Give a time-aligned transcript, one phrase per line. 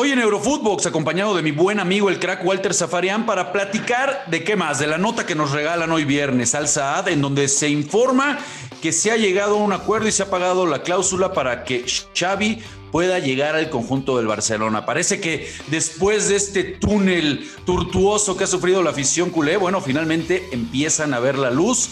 [0.00, 4.44] Hoy en Eurofootbox, acompañado de mi buen amigo el crack Walter Zafarian, para platicar de
[4.44, 7.68] qué más, de la nota que nos regalan hoy viernes al Saad, en donde se
[7.68, 8.38] informa
[8.80, 11.84] que se ha llegado a un acuerdo y se ha pagado la cláusula para que
[12.16, 14.86] Xavi pueda llegar al conjunto del Barcelona.
[14.86, 20.48] Parece que después de este túnel tortuoso que ha sufrido la afición culé, bueno, finalmente
[20.52, 21.90] empiezan a ver la luz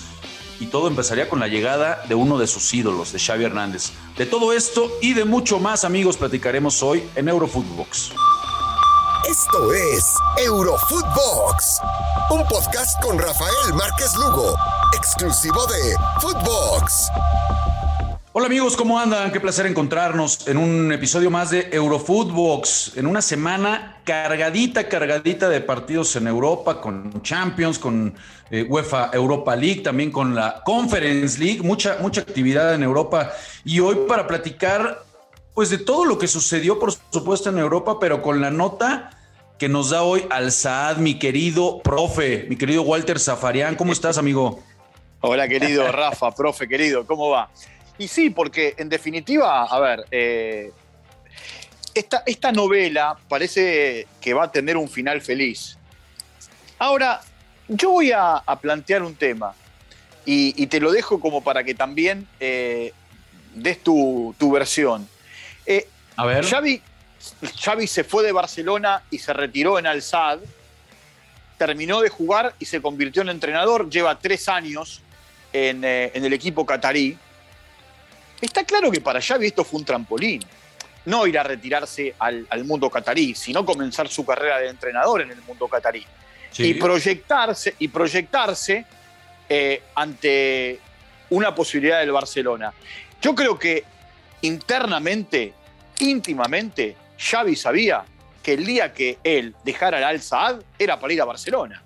[0.60, 3.92] y todo empezaría con la llegada de uno de sus ídolos, de Xavi Hernández.
[4.16, 8.12] De todo esto y de mucho más, amigos, platicaremos hoy en Eurofootbox.
[9.28, 10.04] Esto es
[10.44, 11.80] Eurofootbox,
[12.30, 14.54] un podcast con Rafael Márquez Lugo,
[14.96, 17.10] exclusivo de Footbox.
[18.38, 19.32] Hola amigos, ¿cómo andan?
[19.32, 25.62] Qué placer encontrarnos en un episodio más de Eurofootbox, en una semana cargadita, cargadita de
[25.62, 28.14] partidos en Europa, con Champions, con
[28.50, 33.32] eh, UEFA Europa League, también con la Conference League, mucha, mucha actividad en Europa.
[33.64, 35.02] Y hoy para platicar,
[35.54, 39.12] pues de todo lo que sucedió, por supuesto, en Europa, pero con la nota
[39.58, 43.76] que nos da hoy Al Saad, mi querido profe, mi querido Walter Zafarian.
[43.76, 44.62] ¿Cómo estás, amigo?
[45.22, 47.48] Hola, querido Rafa, profe, querido, ¿cómo va?
[47.98, 50.70] Y sí, porque en definitiva, a ver, eh,
[51.94, 55.78] esta, esta novela parece que va a tener un final feliz.
[56.78, 57.22] Ahora,
[57.68, 59.54] yo voy a, plantear un tema
[60.26, 62.92] y, te lo dejo como para que también eh,
[63.54, 65.08] des tu, versión.
[65.64, 66.44] Eh, a ver.
[66.44, 66.82] Xavi,
[67.58, 70.40] Xavi se fue de Barcelona y se retiró en Al-Sad,
[71.56, 75.00] terminó de jugar y se convirtió en entrenador, lleva tres años
[75.54, 77.16] en, en el equipo catarí
[78.40, 80.42] Está claro que para Xavi esto fue un trampolín.
[81.06, 85.40] No ir a retirarse al, mundo catarí, sino comenzar su carrera de entrenador en el
[85.42, 86.04] mundo catarí.
[86.58, 88.84] Y proyectarse, y proyectarse
[89.48, 90.80] eh, ante
[91.30, 92.72] una posibilidad del Barcelona.
[93.20, 93.84] Yo creo que
[94.42, 95.52] internamente,
[96.00, 98.04] íntimamente, Xavi sabía
[98.42, 101.82] que el día que él dejara el Al Saad era para ir a Barcelona.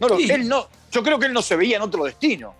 [0.00, 2.54] No, él no, yo creo que él no se veía en otro destino.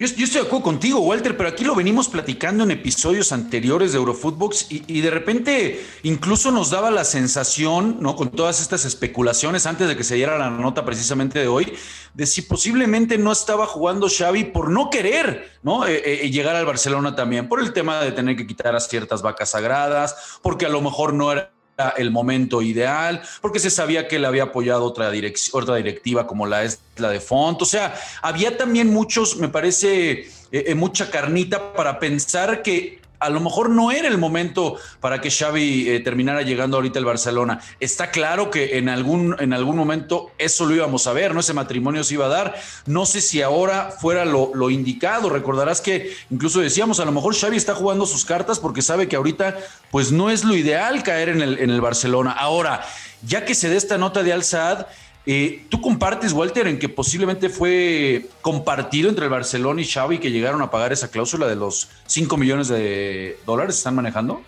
[0.00, 3.98] Yo, estoy de acuerdo contigo, Walter, pero aquí lo venimos platicando en episodios anteriores de
[3.98, 8.14] Eurofootbox y, de repente incluso nos daba la sensación, ¿no?
[8.14, 11.74] Con todas estas especulaciones antes de que se diera la nota precisamente de hoy,
[12.14, 15.84] de si posiblemente no estaba jugando Xavi por no querer, ¿no?
[15.84, 19.20] Eh, eh, llegar al Barcelona también, por el tema de tener que quitar a ciertas
[19.20, 21.50] vacas sagradas, porque a lo mejor no era
[21.96, 26.80] el momento ideal, porque se sabía que le había apoyado otra, directiva como la es
[26.96, 27.62] la de Font.
[27.62, 33.30] O sea, había también muchos, me parece, eh, eh, mucha carnita para pensar que a
[33.30, 37.60] lo mejor no era el momento para que Xavi eh, terminara llegando ahorita al Barcelona.
[37.80, 41.40] Está claro que en algún, en algún momento eso lo íbamos a ver, ¿no?
[41.40, 42.54] Ese matrimonio se iba a dar.
[42.86, 45.30] No sé si ahora fuera lo, indicado.
[45.30, 49.16] Recordarás que incluso decíamos, a lo mejor Xavi está jugando sus cartas porque sabe que
[49.16, 49.56] ahorita
[49.90, 52.32] pues no es lo ideal caer en el, en el Barcelona.
[52.32, 52.84] Ahora,
[53.22, 54.86] ya que se dé esta nota de Al-Saad,
[55.30, 60.30] eh, ¿Tú compartes, Walter, en que posiblemente fue compartido entre el Barcelona y Xavi que
[60.30, 64.40] llegaron a pagar esa cláusula de los 5 millones de dólares están manejando?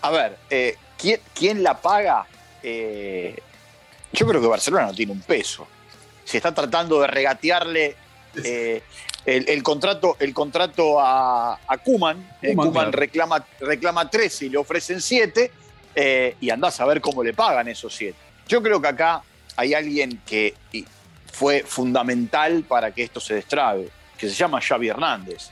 [0.00, 0.78] A ver, eh,
[1.34, 2.24] ¿quién, la paga?
[2.62, 3.38] Eh,
[4.10, 5.68] yo creo que Barcelona no tiene un peso.
[6.24, 7.94] Se está tratando de regatearle
[9.26, 12.38] el, contrato, el contrato a, a Kuman.
[12.54, 15.52] Kuman, reclama, reclama 13 y le ofrecen 7
[16.40, 18.16] y andás a ver cómo le pagan esos 7.
[18.48, 19.22] Yo creo que acá
[19.56, 20.54] hay alguien que
[21.32, 25.50] fue fundamental para que esto se destrabe, que se llama Xavi Hernández.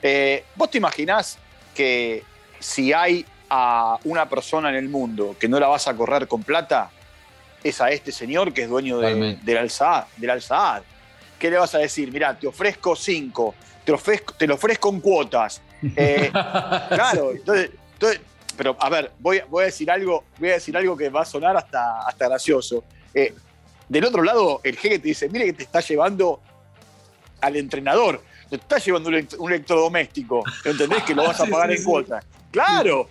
[0.00, 1.38] Eh, ¿Vos te imaginás
[1.74, 2.24] que
[2.58, 6.42] si hay a una persona en el mundo que no la vas a correr con
[6.42, 6.90] plata,
[7.62, 10.04] es a este señor que es dueño del Al-Saad?
[10.28, 10.84] Al
[11.38, 12.10] ¿Qué le vas a decir?
[12.12, 13.54] Mira, te ofrezco cinco,
[13.84, 15.60] te, ofrezco, te lo ofrezco en cuotas.
[15.96, 17.70] Eh, claro, entonces,
[18.56, 21.24] pero a ver, voy, voy, a decir algo, voy a decir algo que va a
[21.24, 22.84] sonar hasta, hasta gracioso.
[23.14, 23.34] Eh,
[23.88, 26.40] del otro lado, el jefe te dice, mire que te está llevando
[27.40, 31.02] al entrenador, te está llevando un, electrodoméstico, ¿entendés?
[31.02, 32.22] Que lo vas a pagar en cuota.
[32.50, 33.08] Claro.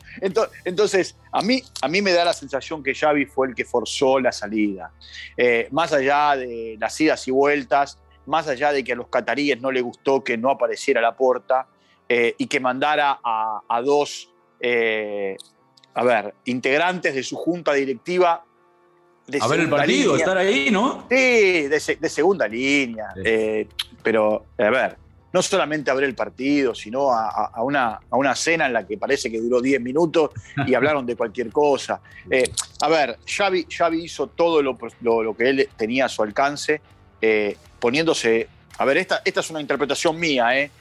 [0.65, 4.19] Entonces, a mí, a mí me da la sensación que Xavi fue el que forzó
[4.19, 4.91] la salida.
[5.35, 7.97] Eh, más allá de las idas y vueltas,
[8.27, 11.67] más allá de que a los cataríes no le gustó que no apareciera la puerta
[12.07, 14.31] eh, y que mandara a, dos,
[15.93, 18.45] a ver, integrantes de su junta directiva
[19.39, 21.05] a ver el partido, estar ahí, ¿no?
[21.09, 23.13] Sí, de, segunda línea.
[23.23, 23.67] Eh,
[24.03, 24.97] pero, a ver,
[25.31, 28.97] no solamente a ver el partido, sino a, una, a, una, cena en la que
[28.97, 30.31] parece que duró 10 minutos
[30.65, 32.01] y hablaron de cualquier cosa.
[32.29, 32.51] Eh,
[32.81, 33.65] a ver, Xavi,
[34.03, 34.77] hizo todo lo,
[35.35, 36.81] que él tenía a su alcance,
[37.21, 38.47] eh, poniéndose.
[38.77, 40.71] A ver, esta, esta es una interpretación mía, ¿eh?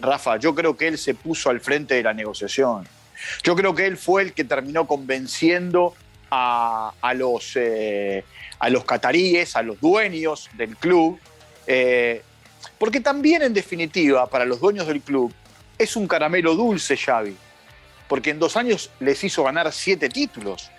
[0.00, 0.36] Rafa.
[0.38, 2.88] Yo creo que él se puso al frente de la negociación.
[3.42, 5.94] Yo creo que él fue el que terminó convenciendo
[6.30, 8.24] a, los, eh,
[8.58, 11.18] a los cataríes, a los dueños del club,
[11.66, 12.22] eh,
[12.78, 15.32] porque también en definitiva para los dueños del club
[15.78, 17.36] es un caramelo dulce Xavi,
[18.08, 20.70] porque en dos años les hizo ganar siete títulos.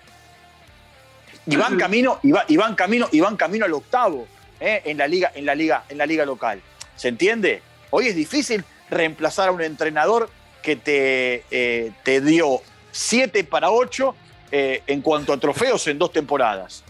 [1.46, 4.26] Y van camino, y, van camino, y van camino al octavo
[4.60, 6.60] eh, en, la liga, en, la liga, en la liga local.
[6.94, 7.62] ¿Se entiende?
[7.90, 10.28] Hoy es difícil reemplazar a un entrenador
[10.62, 12.60] que te, eh, te dio
[12.92, 14.14] 7 para 8
[14.50, 16.84] eh, en cuanto a trofeos en dos temporadas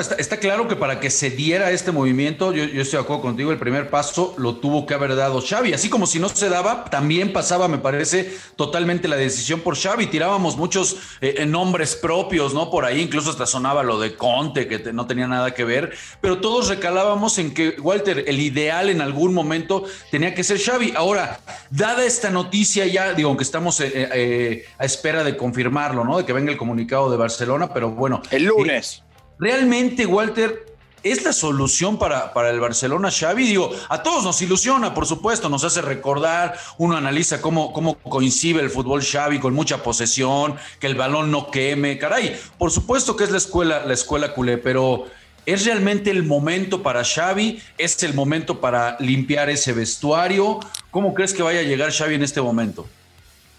[0.00, 3.58] está, claro que para que se diera este movimiento, yo, estoy de acuerdo contigo, el
[3.58, 5.72] primer paso lo tuvo que haber dado Xavi.
[5.72, 10.06] Así como si no se daba, también pasaba, me parece, totalmente la decisión por Xavi.
[10.06, 12.70] Tirábamos muchos eh, nombres propios, ¿no?
[12.70, 16.38] Por ahí incluso hasta sonaba lo de Conte, que no tenía nada que ver, pero
[16.38, 20.94] todos recalábamos en que, Walter, el ideal en algún momento tenía que ser Xavi.
[20.96, 26.18] Ahora, dada esta noticia ya, digo, aunque estamos eh, eh, a espera de confirmarlo, ¿no?
[26.18, 28.22] De que venga el comunicado de Barcelona, pero bueno.
[28.30, 29.03] El lunes.
[29.38, 33.44] Realmente, Walter, ¿Es la solución para, para, el Barcelona, Xavi?
[33.44, 38.62] Digo, a todos nos ilusiona, por supuesto, nos hace recordar, uno analiza cómo, cómo coincide
[38.62, 43.24] el fútbol Xavi con mucha posesión, que el balón no queme, caray, por supuesto que
[43.24, 45.04] es la escuela, la escuela culé, pero
[45.44, 47.60] ¿es realmente el momento para Xavi?
[47.76, 50.58] ¿Es el momento para limpiar ese vestuario?
[50.90, 52.86] ¿Cómo crees que vaya a llegar Xavi en este momento?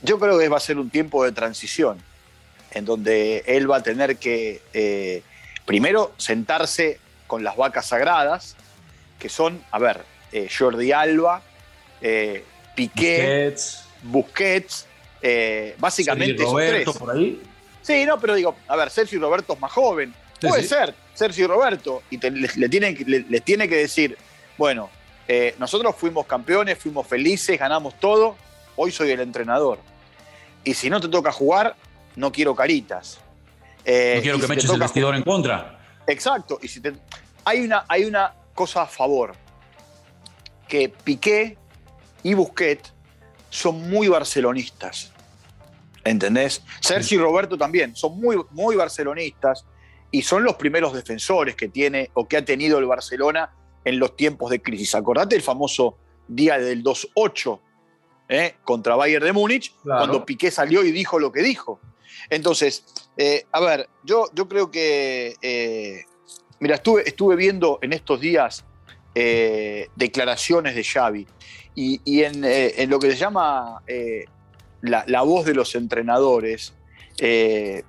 [0.01, 1.99] Yo creo que va a ser un tiempo de transición,
[2.71, 4.63] en donde él va a tener que...
[4.73, 5.21] Eh,
[5.65, 8.55] Primero, sentarse con las vacas sagradas,
[9.19, 10.01] que son, a ver,
[10.31, 11.41] eh, Jordi Alba,
[12.01, 12.43] eh,
[12.75, 13.55] Piqué,
[14.03, 14.85] Busquets,
[15.21, 17.41] eh, básicamente Sergio Roberto por ahí.
[17.81, 20.13] Sí, no, pero digo, a ver, Sergio Roberto es más joven.
[20.39, 24.17] Puede ser, Sergio Roberto, y le, tiene, le, tiene que decir,
[24.57, 24.89] bueno,
[25.57, 28.35] nosotros fuimos campeones, fuimos felices, ganamos todo,
[28.75, 29.79] hoy soy el entrenador.
[30.63, 31.75] Y si no te toca jugar,
[32.15, 33.19] no quiero caritas.
[33.85, 35.79] Eh, no quiero que me eches el vestidor en contra.
[36.07, 36.59] Exacto.
[36.61, 36.81] Y si
[37.43, 39.35] hay, una, hay una cosa a favor,
[40.67, 41.57] que Piqué
[42.23, 42.93] y Busquets
[43.49, 45.11] son muy barcelonistas.
[46.03, 46.61] ¿Entendés?
[46.81, 49.65] Sergio y Roberto también son muy, muy barcelonistas
[50.11, 53.51] y son los primeros defensores que tiene o que ha tenido el Barcelona
[53.83, 54.93] en los tiempos de crisis.
[54.95, 55.97] Acordate el famoso
[56.27, 57.59] día del 2-8
[58.29, 58.55] ¿eh?
[58.63, 61.79] contra Bayern de Múnich, cuando Piqué salió y dijo lo que dijo.
[62.29, 62.85] Entonces,
[63.17, 66.03] eh, a ver, yo, yo creo que, eh,
[66.59, 68.65] mira, estuve, estuve viendo en estos días
[69.13, 71.27] eh, declaraciones de Xavi
[71.75, 73.81] y, en, lo que se llama
[74.81, 76.73] la, voz de los entrenadores,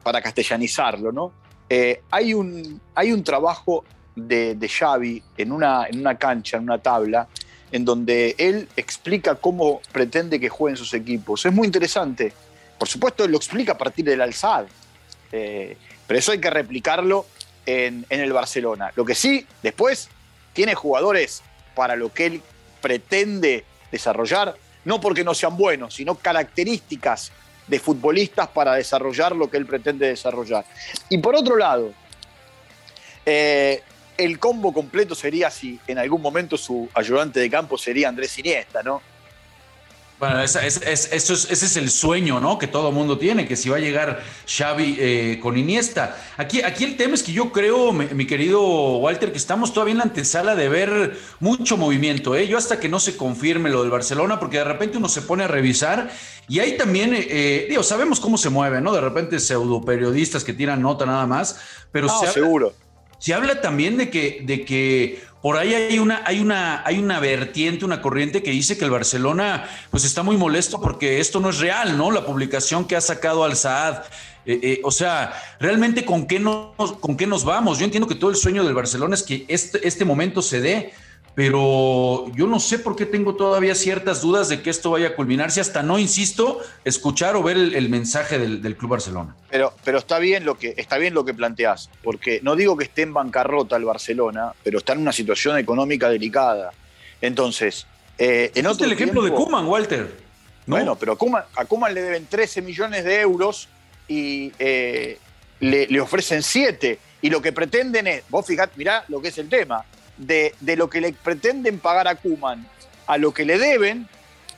[0.03, 1.33] para castellanizarlo, ¿no?
[2.11, 3.85] hay, un, hay un trabajo
[4.17, 7.29] de, de Xavi en una, en una cancha, en una tabla,
[7.71, 11.45] en donde él explica cómo pretende que jueguen sus equipos.
[11.47, 12.33] Es muy interesante
[12.79, 14.67] por supuesto, lo explica a partir del alzad,
[15.33, 15.77] eh,
[16.07, 17.27] pero eso hay que replicarlo
[17.65, 18.93] en, el Barcelona.
[18.95, 20.09] Lo que sí, después,
[20.53, 21.43] tiene jugadores
[21.75, 22.43] para lo que él
[22.81, 27.33] pretende desarrollar, no porque no sean buenos, sino características
[27.67, 30.65] de futbolistas para desarrollar lo que él pretende desarrollar.
[31.09, 31.93] Y por otro lado,
[33.25, 33.83] eh,
[34.17, 38.83] el combo completo sería si en algún momento su ayudante de campo sería Andrés Iniesta,
[38.83, 39.03] ¿no?
[40.19, 42.59] Bueno, ese es el sueño, ¿no?
[42.59, 46.17] Que todo mundo tiene, que si va a llegar Xavi eh, con Iniesta.
[46.39, 49.99] Aquí, aquí el tema es que yo creo, mi, querido Walter, que estamos todavía en
[49.99, 52.49] la antesala de ver mucho movimiento, ¿eh?
[52.49, 55.45] Yo hasta que no se confirme lo del Barcelona, porque de repente uno se pone
[55.45, 56.11] a revisar
[56.49, 58.95] y ahí también, eh, eh digo, sabemos cómo se mueve, ¿no?
[58.95, 61.61] De repente pseudo periodistas que tiran nota nada más,
[61.93, 62.73] pero no, seguro.
[63.19, 67.21] Se habla también de que, de que por ahí hay una, hay, una, hay una
[67.21, 71.51] vertiente, una corriente que dice que el Barcelona pues está muy molesto porque esto no
[71.51, 72.11] es real, ¿no?
[72.11, 74.05] La publicación que ha sacado al Saad.
[74.47, 77.79] Eh, eh, o sea, realmente con qué, nos, con qué nos vamos.
[77.79, 80.93] Yo entiendo que todo el sueño del Barcelona es que este, este momento se dé,
[81.37, 85.15] pero yo no sé por qué tengo todavía ciertas dudas de que esto vaya a
[85.15, 89.37] culminarse hasta no, insisto, escuchar o ver el, mensaje del, Club Barcelona.
[89.51, 92.85] Pero, pero está, bien lo que, está bien lo que planteás, porque no digo que
[92.85, 96.73] esté en bancarrota el Barcelona, pero está en una situación económica delicada.
[97.21, 100.11] Entonces, eh, en otro el ejemplo de Kuman, Walter.
[100.65, 103.69] Bueno, pero a Kuman, le deben 13 millones de euros
[104.09, 105.19] y eh,
[105.61, 106.99] le, le ofrecen 7.
[107.21, 109.85] Y lo que pretenden es, vos fijate, mirá lo que es el tema
[110.17, 112.67] de, lo que le pretenden pagar a Kuman
[113.07, 114.09] a lo que le deben,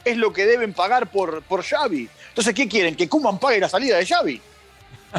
[0.05, 2.09] es lo que deben pagar por, por Xavi.
[2.31, 2.95] Entonces, ¿qué quieren?
[2.95, 4.41] ¿Que Kuman pague la salida de Xavi?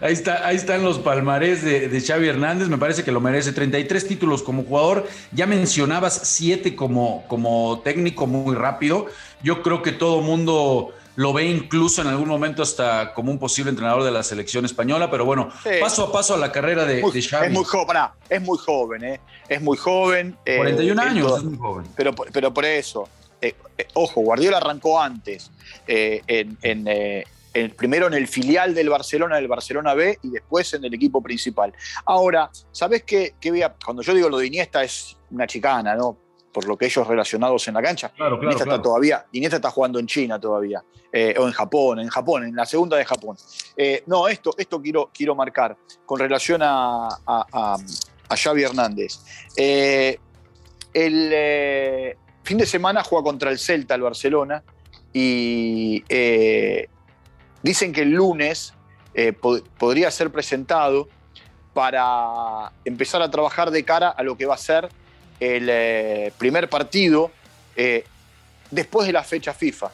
[0.00, 3.52] ahí, está, ahí están los palmarés de, de, Xavi Hernández, me parece que lo merece.
[3.52, 9.06] 33 títulos como jugador, ya mencionabas 7 como, como técnico muy rápido.
[9.42, 13.70] Yo creo que todo mundo lo ve incluso en algún momento hasta como un posible
[13.70, 15.48] entrenador de la selección española, pero bueno,
[15.80, 17.46] paso a paso a la carrera de, Xavi.
[17.46, 17.96] Es muy joven,
[18.28, 19.20] es muy joven, ¿eh?
[19.48, 20.36] es muy joven.
[20.44, 21.86] 41 años, es muy joven.
[21.96, 23.08] Pero, pero por eso,
[23.94, 25.50] ojo, Guardiola arrancó antes
[25.88, 30.94] en, en primero en el filial del Barcelona, del Barcelona B, y después en el
[30.94, 31.72] equipo principal.
[32.04, 33.34] Ahora, ¿sabes qué?
[33.40, 36.27] qué Cuando yo digo lo de Iniesta es una chicana, ¿no?
[36.58, 38.08] Por lo que ellos relacionados en la cancha.
[38.08, 42.08] Claro, Iniesta está todavía, Iniesta está jugando en China todavía, eh, o en Japón, en
[42.08, 43.36] Japón, en la segunda de Japón.
[43.76, 47.76] Eh, no, esto, esto quiero, quiero marcar con relación a, a,
[48.36, 49.20] Xavi Hernández.
[49.56, 50.18] Eh,
[50.92, 54.64] el fin de semana juega contra el Celta, el Barcelona,
[55.12, 56.02] y
[57.62, 58.74] Dicen que el lunes
[59.78, 61.08] podría ser presentado
[61.72, 64.88] para empezar a trabajar de cara a lo que va a ser
[65.40, 67.30] el eh, primer partido
[67.76, 68.04] eh,
[68.70, 69.90] después de la fecha FIFA.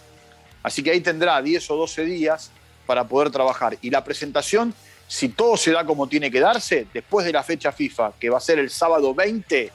[0.63, 2.51] Así que ahí tendrá 10 o 12 días
[2.87, 3.77] para poder trabajar.
[3.83, 4.75] Y la presentación,
[5.07, 8.39] si todo se da como tiene que darse, después de la fecha FIFA, que va
[8.39, 9.71] a ser el sábado 20,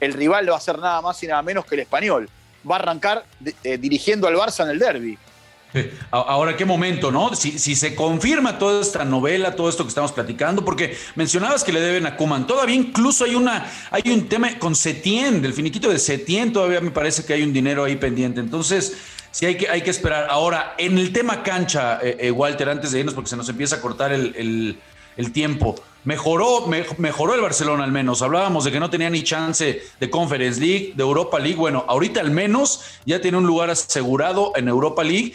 [0.00, 2.28] el rival va a ser nada más y nada menos que el español.
[2.68, 3.24] Va a arrancar
[3.62, 5.18] dirigiendo al Barça en el derby.
[6.10, 7.34] Ahora, qué momento, ¿no?
[7.34, 11.80] Si, se confirma toda esta novela, todo esto que estamos platicando, porque mencionabas que le
[11.80, 15.98] deben a Kuman, todavía incluso hay una, hay un tema con Setien, del finiquito de
[15.98, 18.40] Setien, todavía me parece que hay un dinero ahí pendiente.
[18.40, 18.96] Entonces,
[19.30, 20.26] sí hay que, hay que esperar.
[20.30, 23.76] Ahora, en el tema cancha, eh, eh, Walter, antes de irnos, porque se nos empieza
[23.76, 24.78] a cortar el,
[25.32, 25.74] tiempo.
[26.02, 28.22] Mejoró, mejoró el Barcelona al menos.
[28.22, 31.58] Hablábamos de que no tenía ni chance de Conference League, de Europa League.
[31.58, 35.34] Bueno, ahorita al menos ya tiene un lugar asegurado en Europa League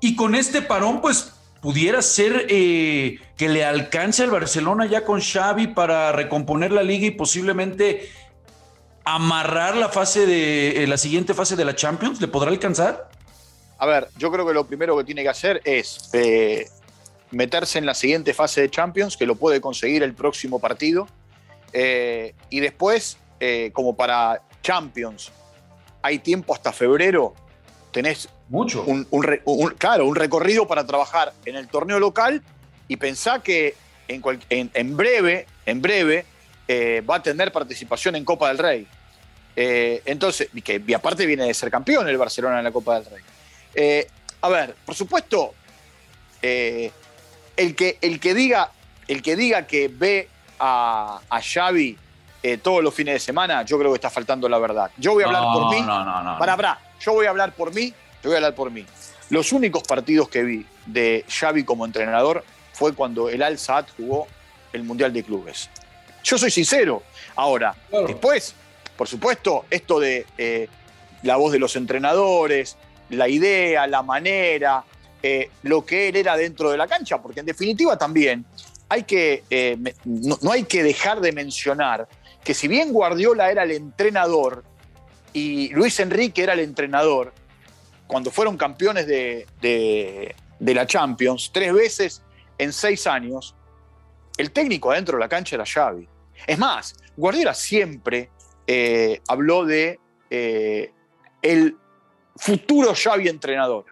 [0.00, 5.20] y con este parón, pues pudiera ser eh, que le alcance al Barcelona ya con
[5.20, 8.08] Xavi para recomponer la liga y posiblemente
[9.04, 12.20] amarrar la fase de eh, la siguiente fase de la Champions.
[12.20, 13.08] ¿Le podrá alcanzar?
[13.78, 16.68] A ver, yo creo que lo primero que tiene que hacer es eh,
[17.30, 21.08] meterse en la siguiente fase de Champions, que lo puede conseguir el próximo partido.
[22.48, 23.18] y después,
[23.72, 25.30] como para Champions,
[26.00, 27.34] hay tiempo hasta febrero,
[27.90, 28.84] tenés mucho.
[28.84, 29.04] Un,
[29.78, 32.42] claro, un recorrido para trabajar en el torneo local
[32.88, 33.74] y pensar que
[34.08, 36.24] en, en, breve, en breve
[36.68, 38.86] eh, va a tener participación en Copa del Rey.
[39.56, 43.06] Eh, entonces, y que aparte viene de ser campeón el Barcelona en la Copa del
[43.06, 43.22] Rey.
[43.74, 44.06] Eh,
[44.42, 45.54] a ver, por supuesto,
[46.42, 48.70] el, que, el, que diga,
[49.08, 50.28] el que diga que ve
[50.60, 51.98] a, a Xavi
[52.62, 54.88] todos los fines de semana, yo creo que está faltando la verdad.
[54.98, 55.80] Yo voy a hablar por mí.
[55.80, 56.38] No, no, no.
[56.38, 57.92] Para, para, yo voy a hablar por mí
[58.24, 58.84] voy a hablar por mí.
[59.30, 64.26] Los únicos partidos que vi de Xavi como entrenador fue cuando el Al Saad jugó
[64.72, 65.68] el Mundial de Clubes.
[66.22, 67.02] Yo soy sincero.
[67.34, 67.74] Ahora,
[68.06, 68.54] después,
[68.96, 70.68] por supuesto, esto de eh,
[71.22, 72.76] la voz de los entrenadores,
[73.10, 74.84] la idea, la manera,
[75.22, 78.44] eh, lo que él era dentro de la cancha, porque en definitiva también
[78.88, 82.08] hay que, eh, no, no hay que dejar de mencionar
[82.44, 84.62] que si bien Guardiola era el entrenador
[85.32, 87.32] y Luis Enrique era el entrenador,
[88.06, 92.22] cuando fueron campeones de, la Champions, tres veces
[92.58, 93.54] en seis años,
[94.36, 96.08] el técnico adentro de la cancha era Xavi.
[96.46, 98.30] Es más, Guardiola siempre
[98.66, 99.98] eh, habló de
[100.30, 100.92] eh,
[101.42, 101.76] el
[102.36, 103.86] futuro Xavi entrenador,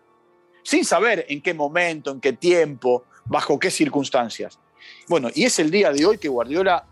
[0.63, 4.59] sin saber en qué momento, en qué tiempo, bajo qué circunstancias.
[5.09, 6.87] Bueno, y es el día de hoy que Guardiola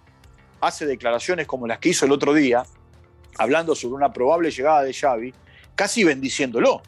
[0.60, 2.64] hace declaraciones como las que hizo el otro día,
[3.38, 5.34] hablando sobre una probable llegada de Xavi,
[5.74, 6.82] casi bendiciéndolo.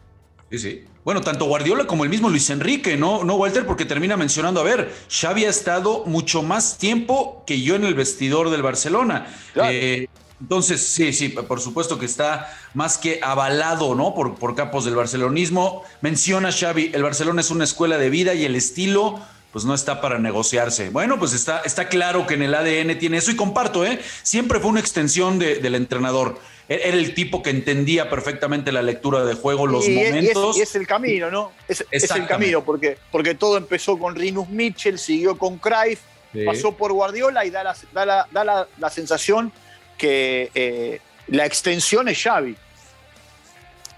[0.51, 0.85] Sí, sí.
[1.05, 3.25] Bueno, tanto Guardiola como el mismo Luis Enrique, ¿no?
[3.25, 7.75] No, Walter, porque termina mencionando, a ver, Xavi ha estado mucho más tiempo que yo
[7.75, 9.27] en el vestidor del Barcelona.
[9.55, 10.09] Eh,
[10.41, 14.15] entonces, sí, sí, por supuesto que está más que avalado, ¿no?
[14.15, 15.83] Por, por capos del barcelonismo.
[16.01, 19.21] Menciona Xavi, el Barcelona es una escuela de vida y el estilo
[19.55, 20.91] pues no está para negociarse.
[20.91, 24.01] Bueno, pues está, está claro que en el ADN tiene eso y comparto, ¿eh?
[24.25, 26.41] Siempre fue una extensión del entrenador.
[26.69, 30.57] E-, era el tipo que entendía perfectamente la lectura de juego, los momentos.
[30.57, 31.53] Y es, el camino, ¿no?
[31.69, 36.01] Es, el camino, porque, porque todo empezó con Rinus Mitchell, siguió con Cruyff,
[36.45, 39.53] pasó por Guardiola y da la, da la, la, sensación
[39.97, 42.57] que eh, la extensión es Xavi.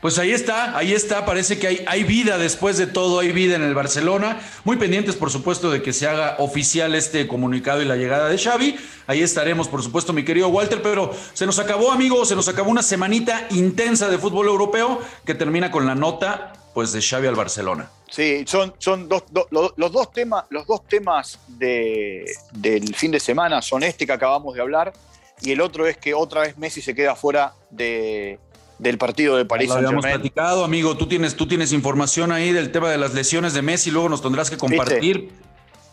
[0.01, 3.57] Pues ahí está, ahí está, parece que hay, hay, vida después de todo, hay vida
[3.57, 4.41] en el Barcelona.
[4.65, 8.39] Muy pendientes, por supuesto, de que se haga oficial este comunicado y la llegada de
[8.39, 8.77] Xavi.
[9.07, 12.71] Ahí estaremos, por supuesto, mi querido Walter, pero se nos acabó, amigos, se nos acabó
[12.71, 17.35] una semanita intensa de fútbol europeo que termina con la nota pues de Xavi al
[17.35, 17.91] Barcelona.
[18.11, 23.63] Sí, son, son dos, los, dos temas, los dos temas de, del fin de semana
[23.63, 24.93] son este que acabamos de hablar
[25.41, 28.39] y el otro es que otra vez Messi se queda fuera de,
[28.79, 29.69] del partido de París.
[29.69, 30.97] Lo habíamos platicado, amigo.
[30.97, 34.23] Tú tienes, tú tienes información ahí del tema de las lesiones de Messi, luego nos
[34.23, 35.31] tendrás que compartir.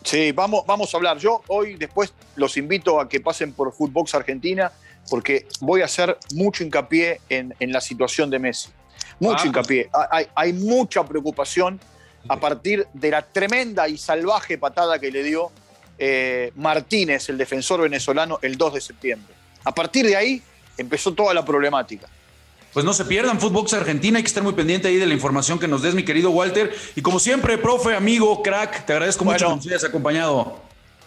[0.04, 1.18] Sí, vamos, vamos a hablar.
[1.18, 4.72] Yo hoy después los invito a que pasen por Footbox Argentina
[5.10, 8.70] porque voy a hacer mucho hincapié en, la situación de Messi.
[9.20, 9.48] Mucho ah.
[9.48, 9.90] hincapié.
[10.12, 11.80] Hay, hay, mucha preocupación
[12.28, 15.52] a partir de la tremenda y salvaje patada que le dio
[15.98, 19.34] eh, Martínez, el defensor venezolano, el 2 de septiembre.
[19.64, 20.42] A partir de ahí
[20.78, 22.08] empezó toda la problemática.
[22.74, 25.60] Pues no se pierdan Footbox Argentina, hay que estar muy pendiente ahí de la información
[25.60, 26.76] que nos des, mi querido Walter.
[26.96, 30.58] Y como siempre, profe, amigo, crack, te agradezco mucho que nos hayas acompañado.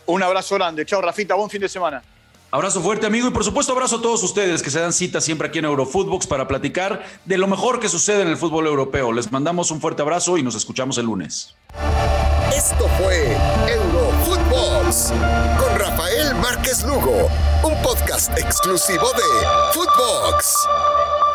[0.07, 0.87] Un abrazo grande.
[0.87, 2.03] Chao, Rafita, buen fin de semana.
[2.53, 5.49] Abrazo fuerte, amigo, y por supuesto abrazo a todos ustedes que se dan cita siempre
[5.49, 9.13] aquí en Eurofootbox para platicar de lo mejor que sucede en el fútbol europeo.
[9.13, 11.57] Les mandamos un fuerte abrazo y nos escuchamos el lunes.
[12.57, 13.37] Esto fue
[13.69, 15.13] Eurofootbox
[15.59, 17.29] con Rafael Márquez Lugo,
[17.65, 21.26] un podcast exclusivo de Footbox.